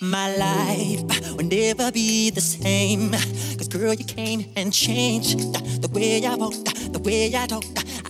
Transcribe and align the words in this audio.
My 0.00 0.36
life 0.36 1.36
will 1.36 1.46
never 1.46 1.90
be 1.90 2.28
the 2.28 2.42
same. 2.42 3.12
Cause 3.56 3.68
girl, 3.68 3.94
you 3.94 4.04
came 4.04 4.44
and 4.54 4.70
changed 4.70 5.38
the 5.80 5.88
way 5.88 6.24
I 6.26 6.34
walk, 6.34 6.52
the 6.92 6.98
way 6.98 7.34
I 7.34 7.46
talk. 7.46 7.64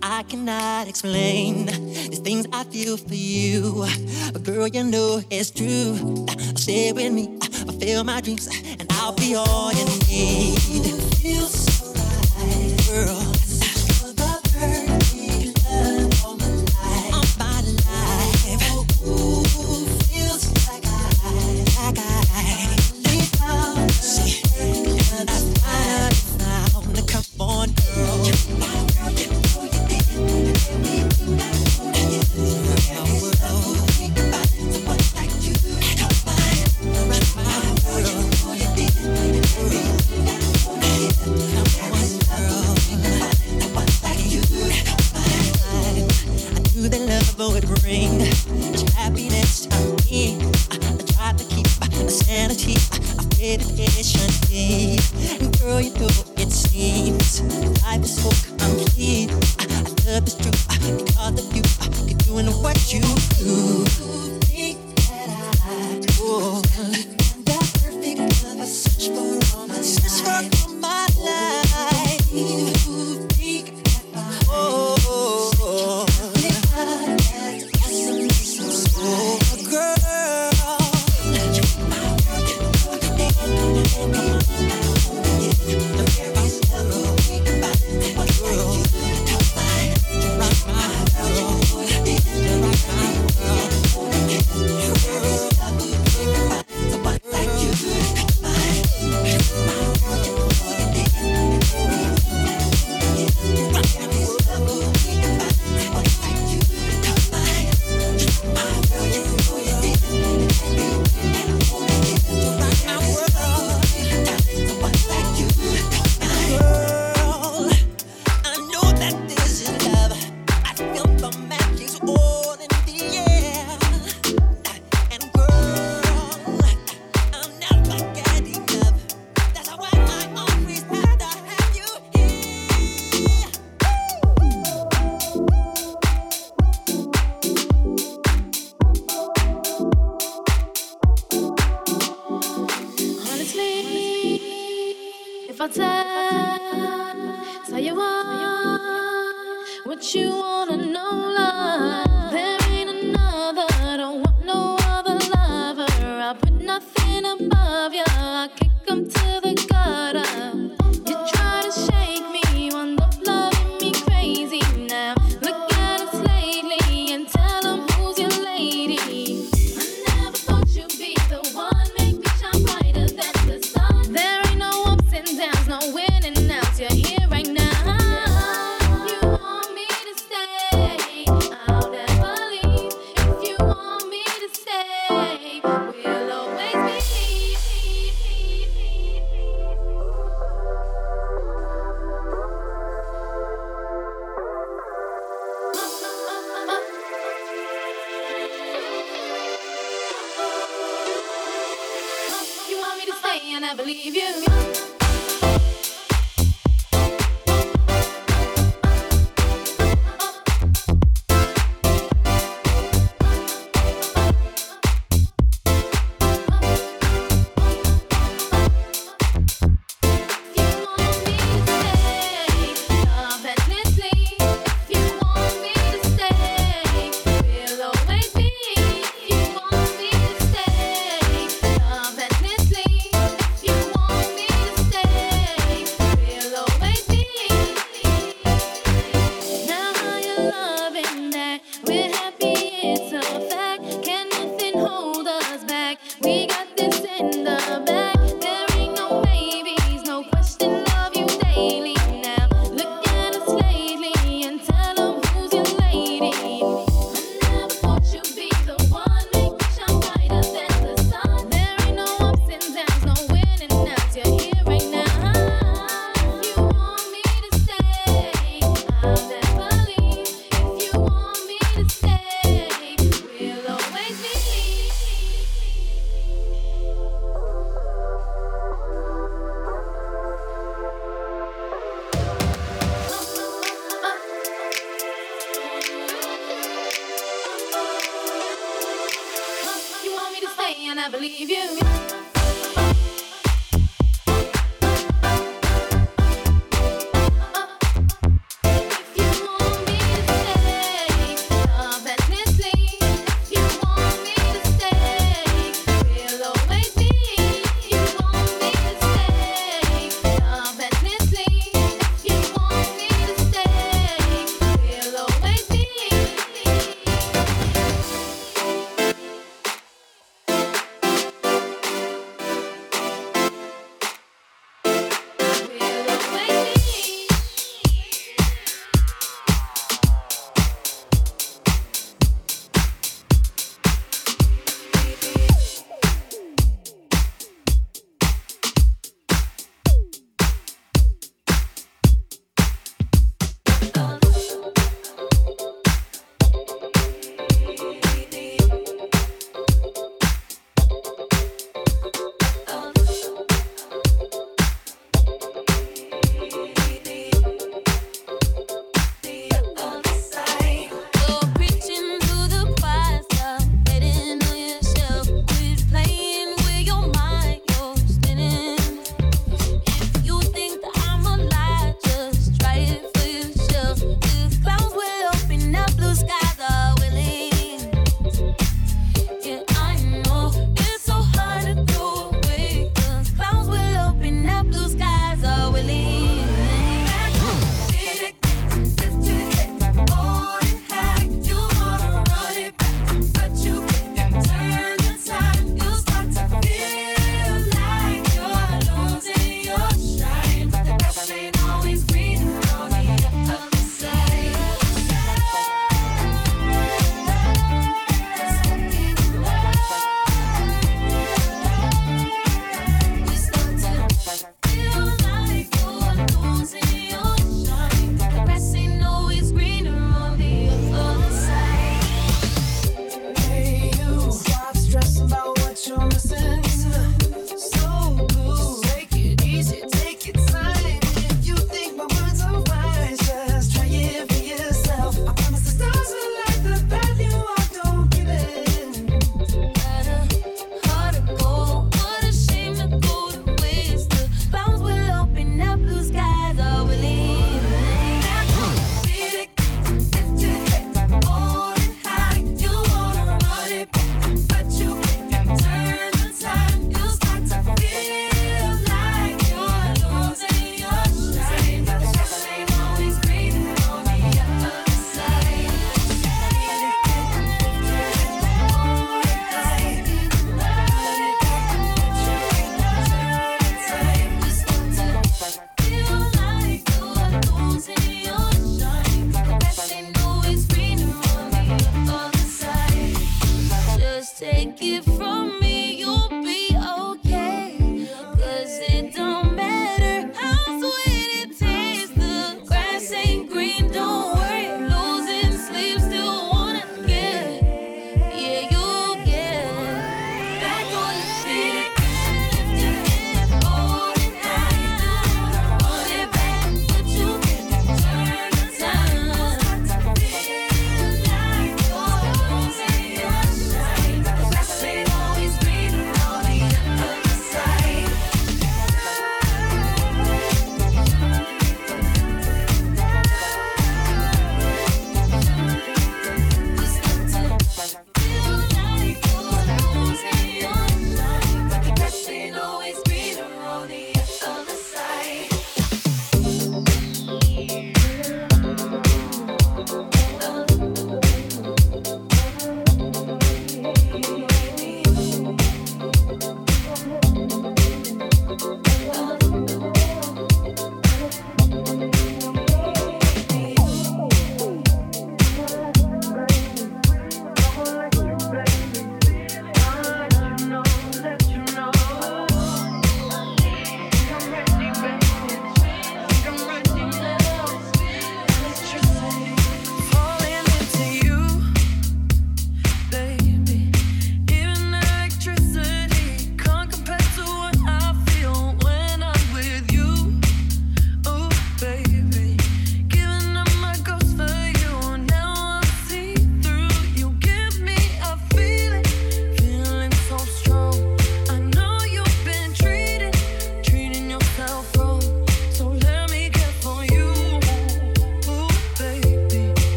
I 0.00 0.22
cannot 0.22 0.86
explain 0.86 1.66
these 1.66 2.20
things 2.20 2.46
I 2.52 2.62
feel 2.64 2.96
for 2.96 3.14
you. 3.14 3.84
But 4.32 4.44
girl, 4.44 4.68
you 4.68 4.84
know 4.84 5.22
it's 5.28 5.50
true. 5.50 6.24
Stay 6.54 6.92
with 6.92 7.12
me, 7.12 7.36
fulfill 7.40 8.04
my 8.04 8.20
dreams, 8.20 8.48
and 8.78 8.86
I'll 8.92 9.14
be 9.16 9.34
all 9.34 9.72
you 9.72 9.84
need. 10.06 10.60
Feels 11.20 11.52
so 11.52 11.92
right, 11.94 12.86
girl. 12.88 13.41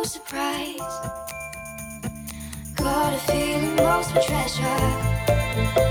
No 0.00 0.04
surprise. 0.04 0.78
Got 2.74 3.12
a 3.12 3.18
feeling 3.18 3.76
lost 3.76 4.12
for 4.12 4.22
treasure, 4.22 5.89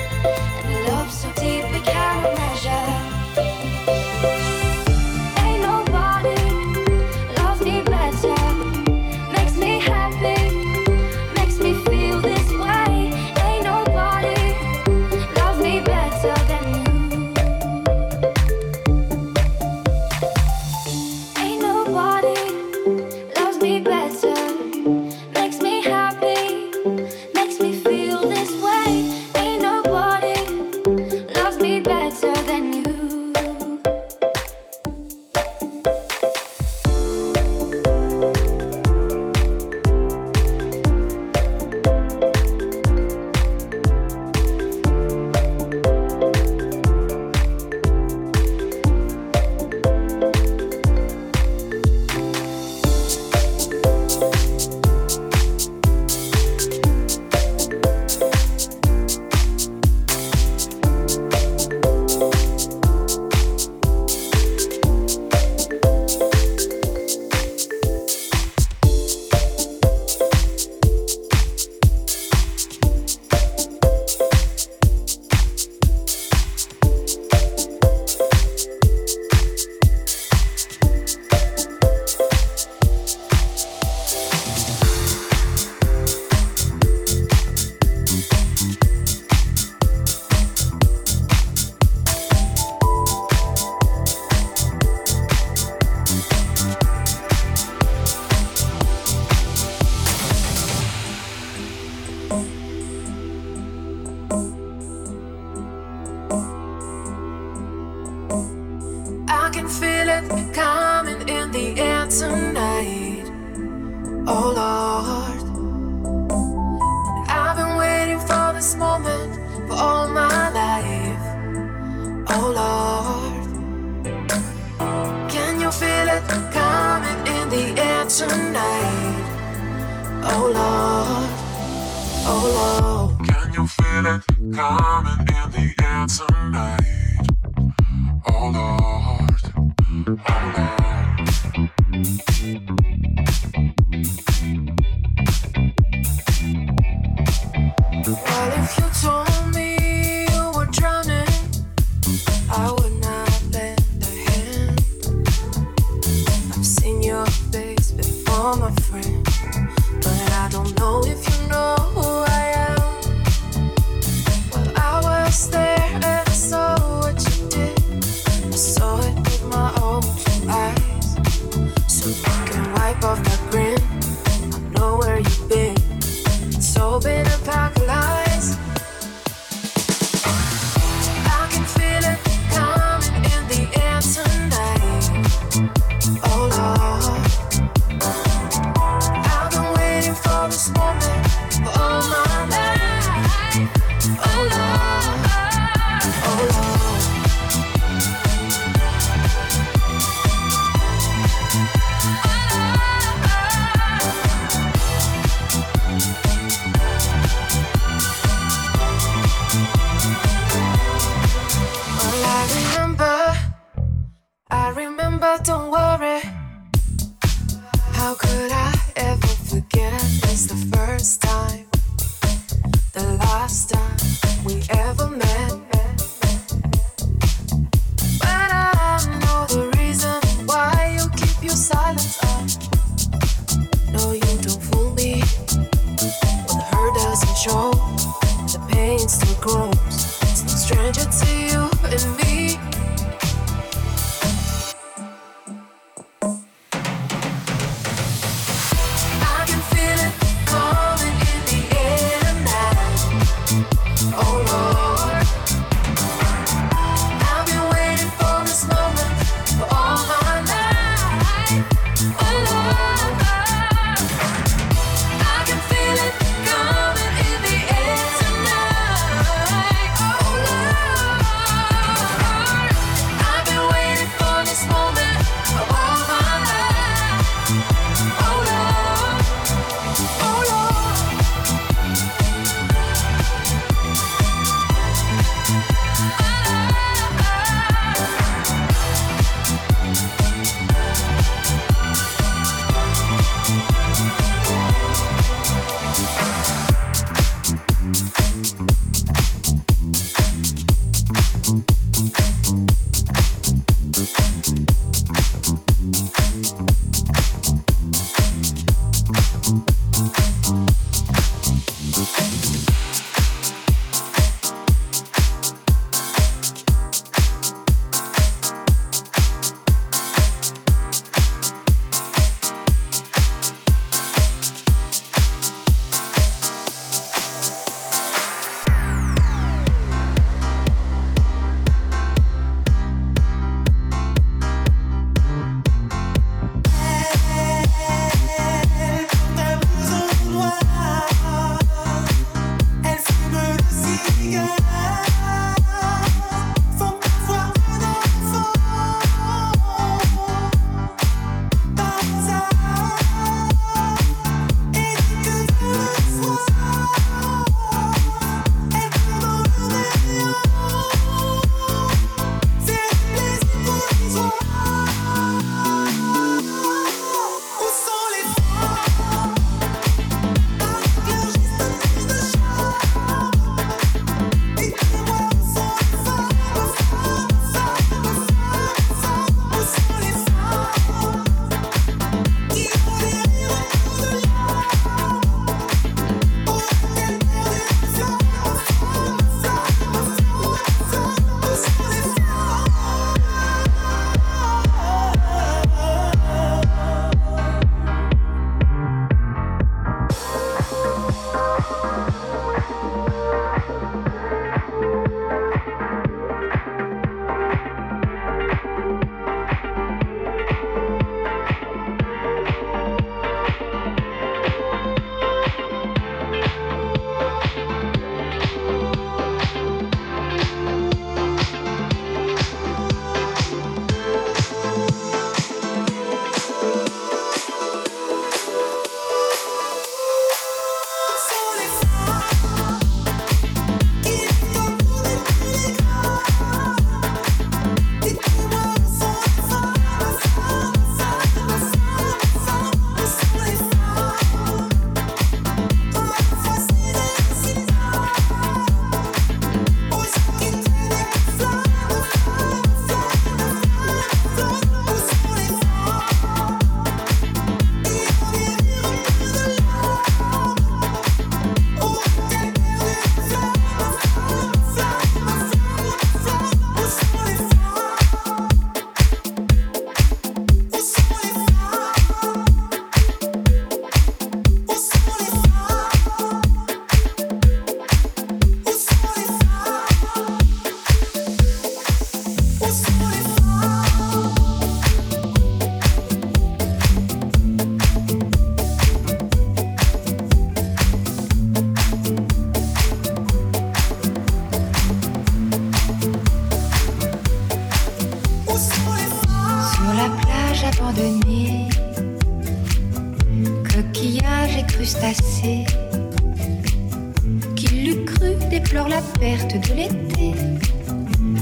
de 509.48 509.74
l'été 509.74 510.34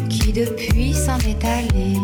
qui 0.10 0.32
depuis 0.32 0.94
s'en 0.94 1.18
est 1.20 1.44
allé. 1.44 1.98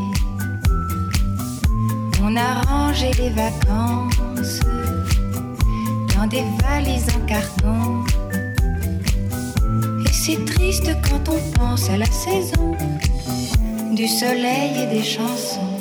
On 2.21 2.35
a 2.35 2.61
rangé 2.61 3.11
les 3.17 3.29
vacances 3.29 4.59
dans 6.15 6.27
des 6.27 6.43
valises 6.61 7.07
en 7.15 7.25
carton. 7.25 8.03
Et 10.05 10.13
c'est 10.13 10.43
triste 10.45 10.89
quand 11.07 11.29
on 11.29 11.57
pense 11.57 11.89
à 11.89 11.97
la 11.97 12.05
saison 12.05 12.75
du 13.93 14.07
soleil 14.07 14.71
et 14.83 14.95
des 14.95 15.03
chansons. 15.03 15.72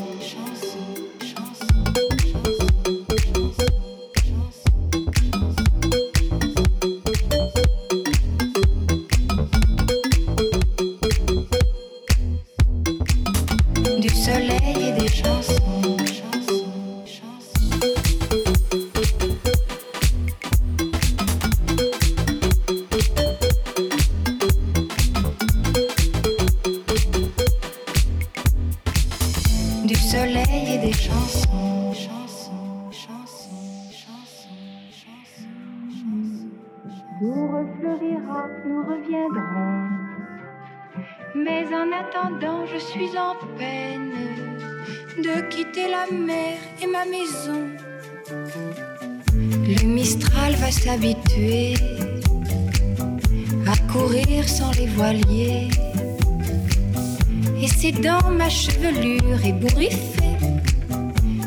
ébouriffé 59.44 60.37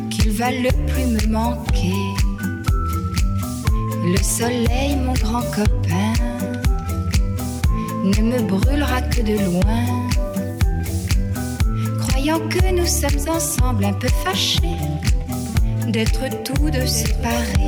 qu'il 0.10 0.32
va 0.32 0.52
le 0.52 0.70
plus 0.88 1.06
me 1.06 1.32
manquer. 1.32 1.94
Le 4.04 4.22
soleil, 4.22 4.96
mon 4.98 5.14
grand 5.14 5.42
copain, 5.42 6.14
ne 8.04 8.22
me 8.22 8.42
brûlera 8.44 9.02
que 9.02 9.22
de 9.22 9.38
loin. 9.46 9.86
Croyant 12.00 12.40
que 12.50 12.72
nous 12.72 12.86
sommes 12.86 13.36
ensemble 13.36 13.86
un 13.86 13.94
peu 13.94 14.10
fâchés 14.24 14.78
d'être 15.88 16.22
tous 16.44 16.70
deux 16.70 16.88
séparés. 16.88 17.66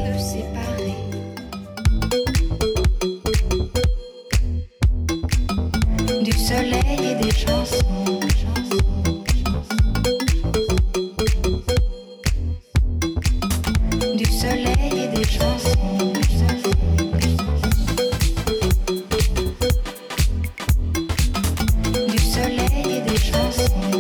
des 23.08 23.17
chansons. 23.17 23.97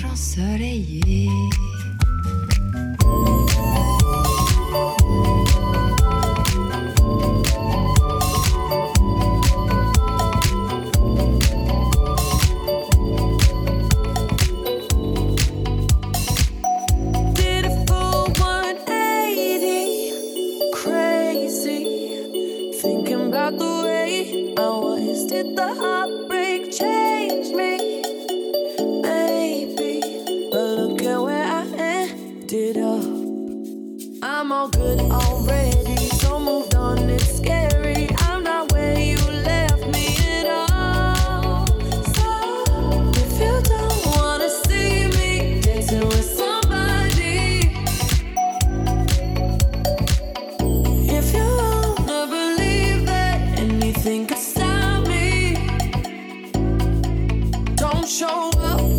j'en 0.00 0.14
serai 0.14 0.67
oh, 58.40 58.50
oh. 58.56 58.97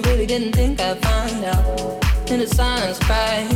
you 0.00 0.10
really 0.10 0.26
didn't 0.26 0.52
think 0.52 0.80
I'd 0.80 1.02
find 1.02 1.44
out. 1.44 2.30
In 2.30 2.40
the 2.40 2.46
silence, 2.46 2.98
right? 3.08 3.49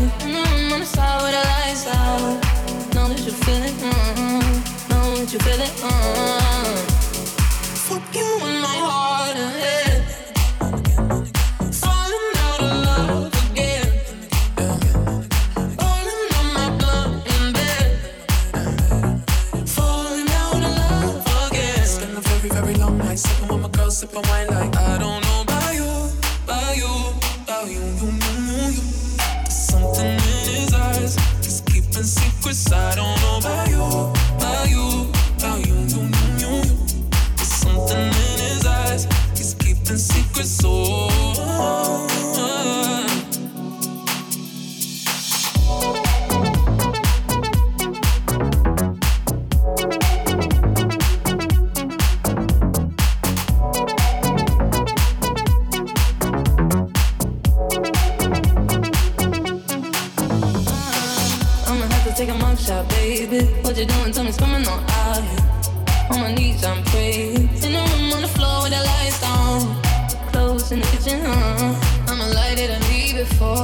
what 63.75 63.89
you're 63.89 63.99
doing, 63.99 64.13
tell 64.13 64.25
me 64.25 64.31
something 64.31 64.69
on 64.69 64.85
out. 64.89 66.11
On 66.11 66.21
my 66.21 66.33
knees, 66.33 66.65
I'm 66.65 66.83
praying. 66.85 67.49
In 67.65 67.73
the 67.73 67.83
room 67.91 68.13
on 68.13 68.23
the 68.23 68.29
floor 68.29 68.63
with 68.63 68.73
the 68.73 68.83
lights 68.85 69.23
on. 69.25 69.83
Clothes 70.31 70.71
in 70.71 70.79
the 70.79 70.87
kitchen, 70.87 71.21
huh? 71.25 71.75
I'ma 72.07 72.27
light 72.35 72.59
it 72.61 72.71
and 72.71 72.85
leave 72.91 73.17
it 73.17 73.27
for. 73.35 73.64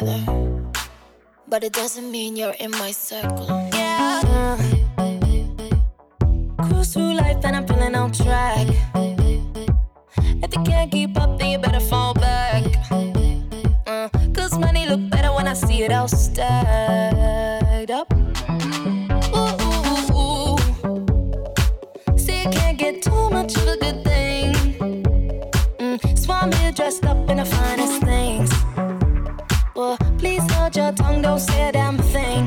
together. 0.00 0.72
But 1.48 1.64
it 1.64 1.72
doesn't 1.72 2.10
mean 2.10 2.36
you're 2.36 2.56
in 2.60 2.70
my 2.72 2.90
circle. 2.90 3.46
Yeah. 3.72 4.56
Cruise 6.62 6.92
through 6.92 7.14
life 7.14 7.44
and 7.44 7.56
I'm 7.56 7.66
feeling 7.66 7.94
on 7.94 8.12
track. 8.12 8.68
If 10.42 10.54
you 10.56 10.62
can't 10.62 10.90
keep 10.90 11.18
up, 11.20 11.38
then 11.38 11.50
you 11.50 11.58
better 11.58 11.80
fall 11.80 12.14
back. 12.14 12.64
Uh, 13.86 14.08
Cause 14.32 14.58
money 14.58 14.86
look 14.86 15.10
better 15.10 15.32
when 15.32 15.48
I 15.48 15.54
see 15.54 15.82
it 15.82 15.92
all 15.92 16.08
stacked 16.08 17.90
up. 17.90 18.12
See, 22.16 22.42
you 22.42 22.50
can't 22.50 22.78
get 22.78 23.02
too 23.02 23.30
much 23.30 23.56
of 23.56 23.66
a 23.66 23.76
good 23.76 24.04
thing. 24.04 24.54
Mm, 25.78 26.54
here 26.54 26.72
dressed 26.72 27.04
up 27.04 27.28
in 27.28 27.36
the 27.38 27.44
finest 27.44 28.02
things 28.02 28.59
your 30.76 30.92
tongue, 30.92 31.22
don't 31.22 31.40
say 31.40 31.68
a 31.68 31.72
damn 31.72 31.98
thing. 31.98 32.46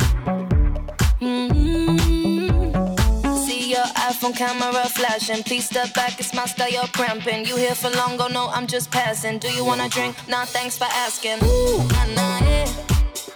Mm-hmm. 1.19 2.78
See 3.45 3.71
your 3.71 3.86
iPhone 4.09 4.36
camera 4.36 4.86
flashing. 4.89 5.43
Please 5.43 5.65
step 5.65 5.93
back, 5.93 6.19
it's 6.19 6.34
my 6.34 6.45
style, 6.45 6.69
you're 6.69 6.88
cramping. 6.88 7.45
You 7.45 7.57
here 7.57 7.76
for 7.76 7.89
long, 7.91 8.17
go 8.17 8.28
no, 8.28 8.49
I'm 8.49 8.67
just 8.67 8.91
passing. 8.91 9.39
Do 9.39 9.49
you 9.49 9.65
wanna 9.65 9.89
drink? 9.89 10.15
Nah, 10.28 10.45
thanks 10.45 10.78
for 10.78 10.86
asking. 10.86 11.39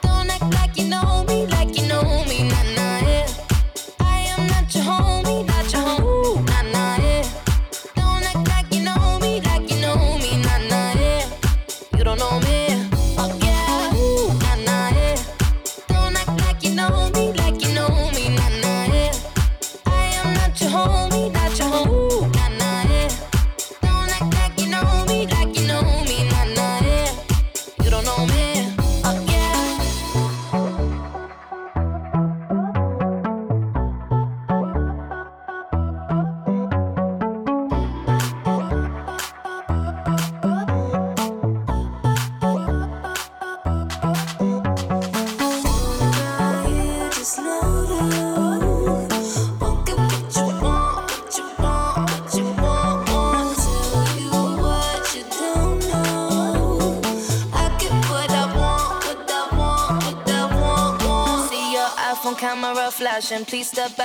Don't 0.01 0.29
act 0.29 0.53
like 0.53 0.77
you 0.77 0.87
know 0.87 1.23
me, 1.27 1.47
like 1.47 1.77
you 1.77 1.87
know 1.87 2.23
me. 2.25 2.86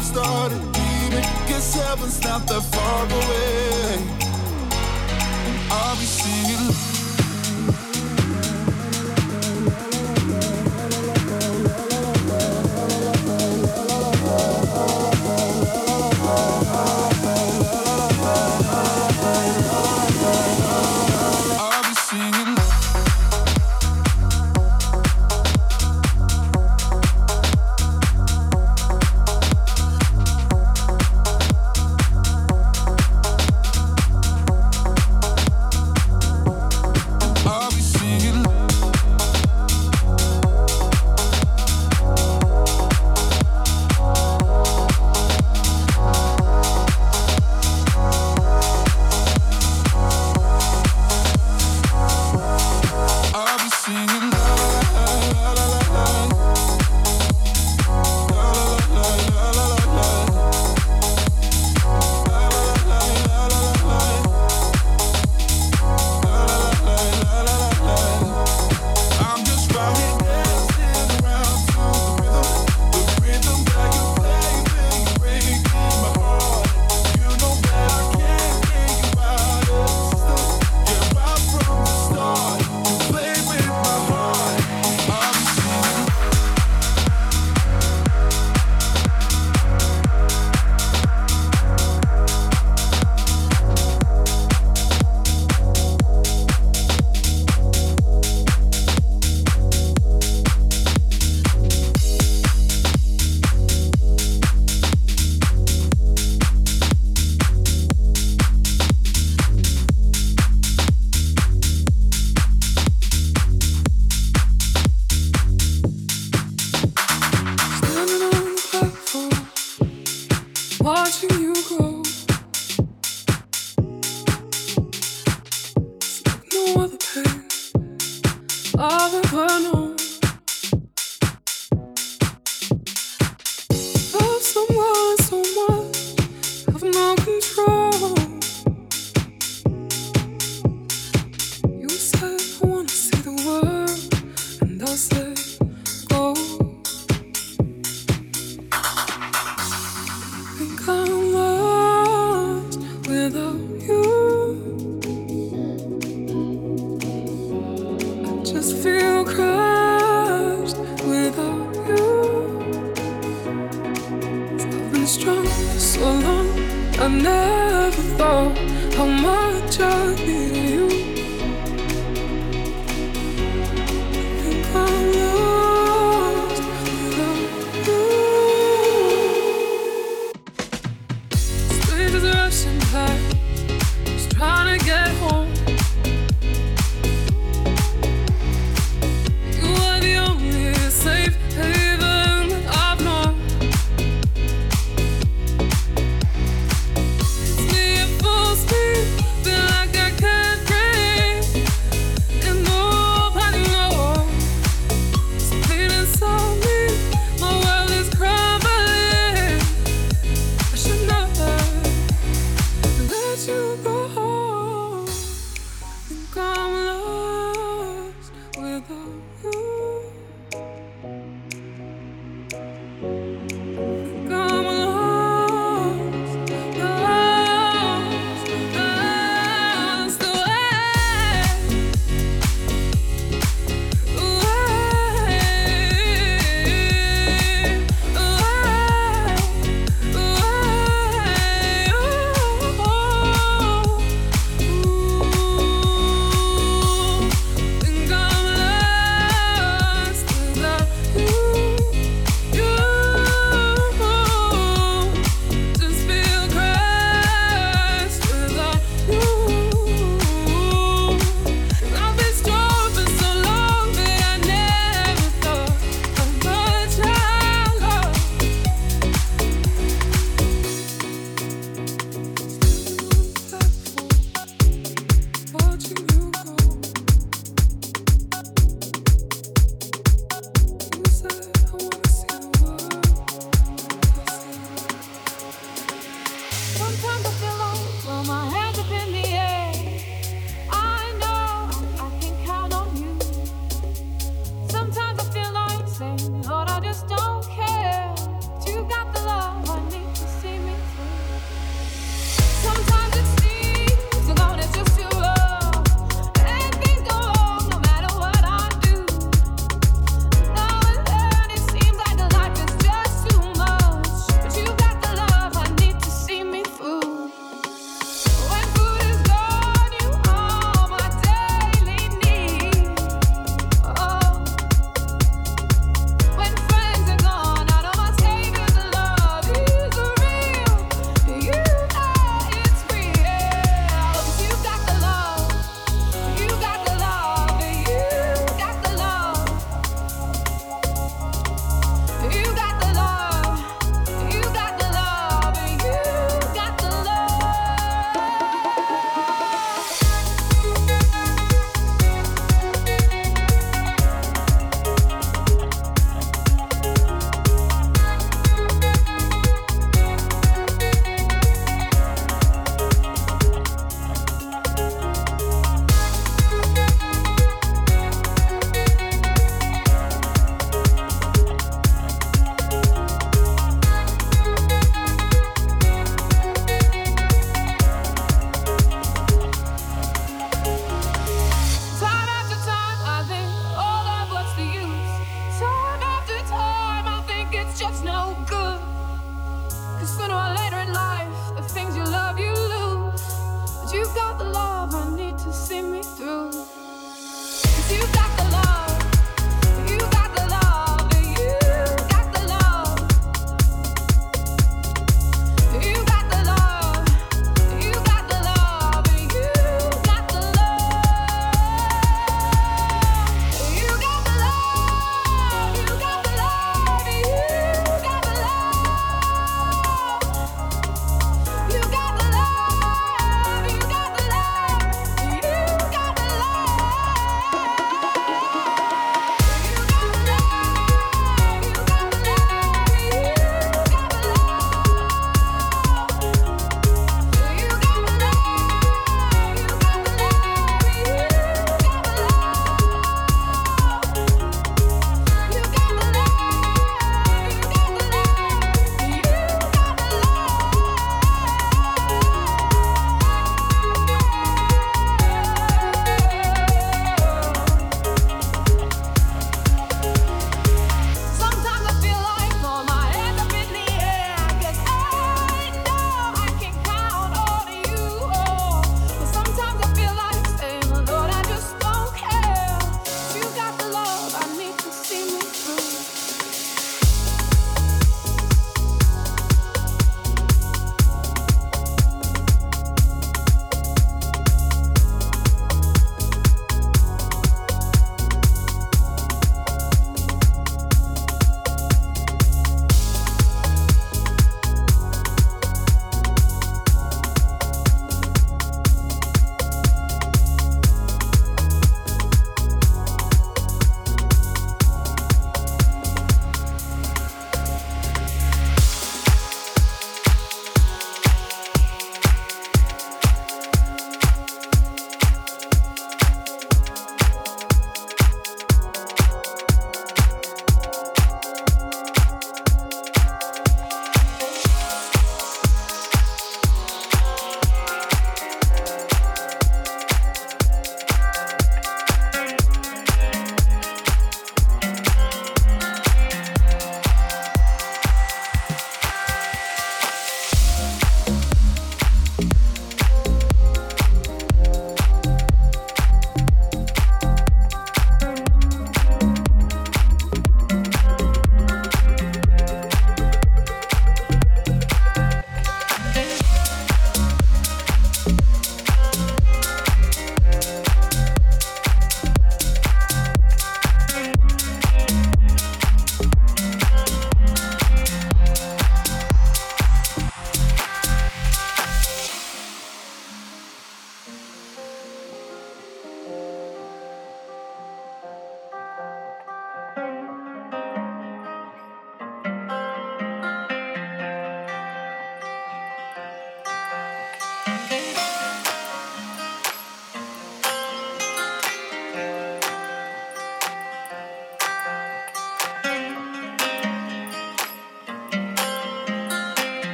I've 0.00 0.06
started. 0.06 0.62
Guess 1.46 1.74
heaven's 1.74 2.22
not 2.22 2.46
that 2.46 2.62
far 2.62 3.04
away. 3.04 4.19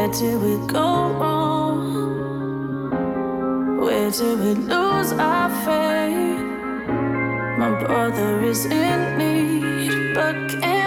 Where 0.00 0.08
did 0.08 0.40
we 0.40 0.56
go 0.66 1.12
wrong? 1.20 1.84
Where 3.80 4.10
did 4.10 4.38
we 4.40 4.54
lose 4.54 5.12
our 5.12 5.50
faith? 5.62 6.40
My 7.58 7.78
brother 7.78 8.40
is 8.42 8.64
in 8.64 9.18
need, 9.18 10.14
but 10.14 10.48
can't. 10.48 10.79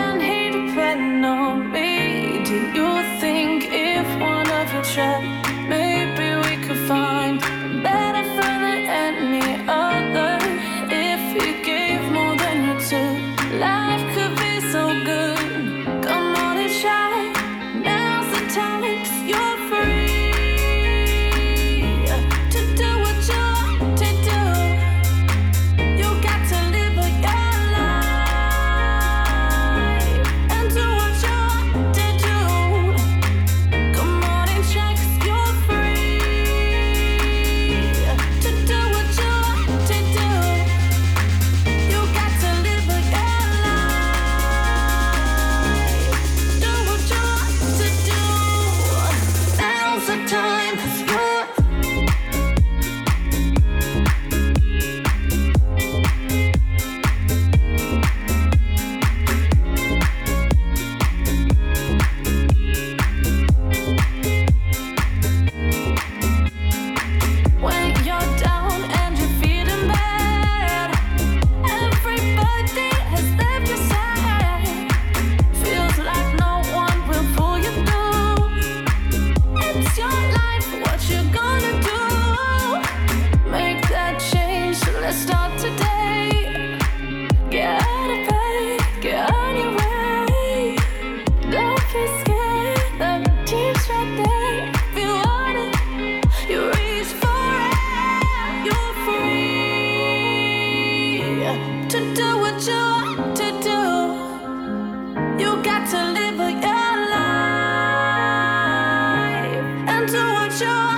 Show. 110.60 110.93